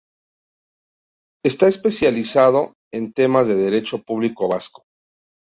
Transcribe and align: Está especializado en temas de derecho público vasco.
Está 1.43 1.67
especializado 1.67 2.73
en 2.91 3.13
temas 3.13 3.45
de 3.47 3.53
derecho 3.53 4.01
público 4.01 4.49
vasco. 4.49 4.85